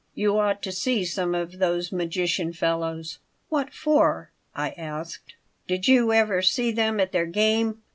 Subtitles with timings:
[0.15, 3.19] "You ought to see some of those magician fellows."
[3.49, 5.35] "What for?" I asked
[5.67, 7.83] "Did you ever see them at their game?